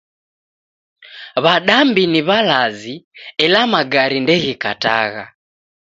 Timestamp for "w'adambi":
1.43-2.03